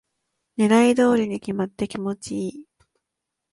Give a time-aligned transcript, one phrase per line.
[0.57, 2.65] 狙い通りに決まって気持ちいい